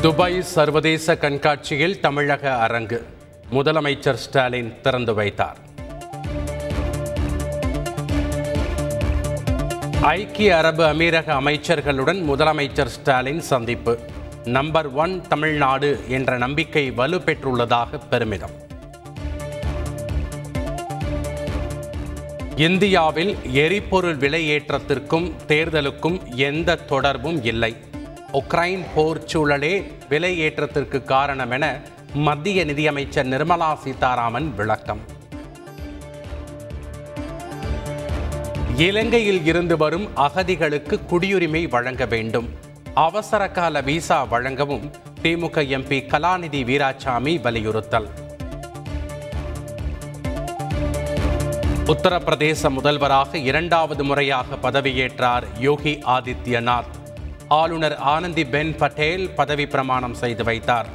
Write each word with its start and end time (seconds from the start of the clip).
Dubai 0.00 0.42
சர்வதேச 0.42 1.16
கண்காட்சியில் 1.16 2.00
தமிழக 2.00 2.52
அரங்கு. 2.54 3.06
முதலமைச்சர் 3.52 4.12
ஸ்டாலின் 4.12 4.80
திறந்து 4.82 5.14
வைத்தார். 5.14 5.56
ஐக்கிய 10.00 10.56
அரபு 10.56 10.84
அமீரக 10.84 11.32
அமைச்சர்களுடன் 11.40 12.20
முதலமைச்சர் 12.28 12.84
ஸ்டாலின் 12.84 13.40
சந்திப்பு. 13.40 13.98
நம்பர் 14.44 14.92
ஒன் 14.92 15.22
தமிழ்நாடு 15.28 16.00
என்ற 16.08 16.38
நம்பிக்கை 16.38 16.90
வலுப்பெற்றுள்ளதாக 16.90 18.00
பெருமிதம். 18.10 18.56
இந்தியாவில் 22.56 23.36
எரிபொருள் 23.52 24.16
விலையேற்றத்திற்கும் 24.16 25.32
தேர்தலுக்கும் 25.48 26.20
எந்த 26.34 26.74
தொடர்பும் 26.74 27.44
இல்லை. 27.44 27.76
உக்ரைன் 28.32 28.84
போர் 28.94 29.24
சூழலே 29.24 29.92
விலை 30.08 30.40
ஏற்றத்திற்கு 30.40 31.04
காரணம் 31.04 31.50
என 31.50 31.80
மத்திய 32.14 32.64
நிதியமைச்சர் 32.64 33.28
நிர்மலா 33.28 33.74
சீதாராமன் 33.74 34.54
விளக்கம். 34.54 35.00
இலங்கையில் 38.76 39.44
இருந்து 39.44 39.76
வரும் 39.76 40.08
அகதிகளுக்கு 40.16 41.00
குடியுரிமை 41.10 41.68
வழங்க 41.68 42.04
வேண்டும். 42.04 42.48
அவசர 42.94 43.48
கால 43.48 43.80
விசா 43.80 44.24
வழங்கவும் 44.24 44.90
திமுக 45.22 45.64
எம்பி 45.76 46.00
கலாநிதி 46.06 46.62
வீராசாமி 46.64 47.40
வலியுறுத்தல். 47.40 48.08
உத்தரப்பிரதேச 51.86 52.70
முதல்வராக 52.70 53.38
இரண்டாவது 53.38 54.04
முறையாக 54.04 54.70
பதவியேற்றார் 54.70 55.42
யோகி 55.58 55.98
ஆதித்யநாத். 56.06 56.98
ஆளுநர் 57.50 57.96
ஆனந்தி 57.96 58.44
பென் 58.44 58.76
பட்டேல் 58.76 59.30
பதவி 59.30 59.66
பிரமாணம் 59.66 60.14
செய்து 60.14 60.44
வைத்தார். 60.44 60.86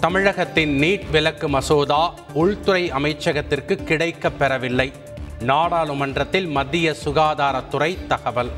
தமிழகத்தின் 0.00 0.80
நீட் 0.80 1.10
விலக்கு 1.10 1.48
மசோதா 1.48 2.14
உள்துறை 2.32 2.92
அமைச்சகத்திற்கு 2.92 3.84
கிடைக்கப் 3.84 4.38
பெறவில்லை. 4.38 4.92
நாடாளுமன்றத்தில் 5.40 6.46
மத்திய 6.46 6.94
சுகாதாரத்துறை 7.04 8.06
தகவல். 8.06 8.50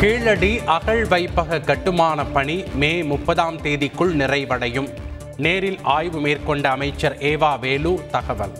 கீழடி 0.00 0.60
அகழ் 0.64 1.04
வைப்பக 1.04 1.60
கட்டுமான 1.60 2.24
பணி 2.24 2.64
மே 2.74 3.02
முப்பதாம் 3.02 3.56
தேதிக்குள் 3.56 4.14
நிறைவடையும். 4.14 4.88
நேரில் 5.36 5.78
ஆய்வு 5.82 6.20
மேற்கொண்ட 6.20 6.70
அமைச்சர் 6.70 7.16
ஏவா 7.18 7.58
வேலு 7.58 8.00
தகவல். 8.10 8.52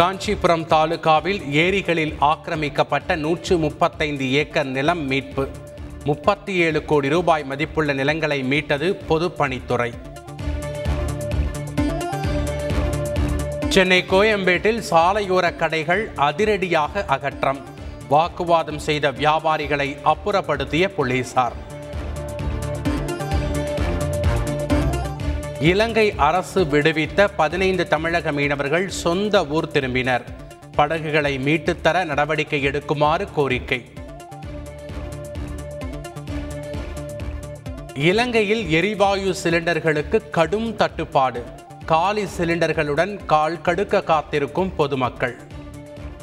காஞ்சிபுரம் 0.00 0.66
தாலுகாவில் 0.66 1.52
ஏரிகளில் 1.52 2.14
ஆக்கிரமிக்கப்பட்ட 2.18 3.16
நூற்று 3.16 3.58
முப்பத்தைந்து 3.58 4.32
ஏக்கர் 4.32 4.66
நிலம் 4.66 5.06
மீட்பு. 5.06 5.48
முப்பத்தி 6.04 6.54
ஏழு 6.54 6.84
கோடி 6.84 7.08
ரூபாய் 7.08 7.44
மதிப்புள்ள 7.44 7.92
நிலங்களை 7.92 8.42
மீட்டது 8.42 9.00
பொதுப்பணித்துறை. 9.08 9.92
சென்னை 13.68 14.04
கோயம்பேட்டில் 14.10 14.82
சாலையோர 14.90 15.56
கடைகள் 15.56 16.14
அதிரடியாக 16.14 17.04
அகற்றம். 17.04 17.60
வாக்குவாதம் 18.08 18.78
செய்த 18.78 19.12
வியாபாரிகளை 19.12 19.96
அப்புறப்படுத்திய 20.04 20.88
போலீசார். 20.88 21.69
இலங்கை 25.60 26.14
அரசு 26.16 26.64
விடுவித்த 26.64 27.28
பதினைந்து 27.36 27.88
தமிழக 27.88 28.32
மீனவர்கள் 28.32 28.88
சொந்த 28.88 29.46
ஊர் 29.46 29.68
திரும்பினர். 29.68 30.22
படகுகளை 30.74 31.38
மீட்டுத்தர 31.38 32.04
நடவடிக்கை 32.04 32.66
எடுக்குமாறு 32.66 33.28
கோரிக்கை. 33.34 33.92
இலங்கையில் 37.94 38.70
எரிவாயு 38.70 39.34
சிலிண்டர்களுக்கு 39.42 40.30
கடும் 40.30 40.76
தட்டுப்பாடு. 40.76 41.44
காலி 41.86 42.24
சிலிண்டர்களுடன் 42.38 43.26
கால் 43.26 43.60
கடுக்க 43.60 44.04
காத்திருக்கும் 44.04 44.74
பொதுமக்கள். 44.74 45.36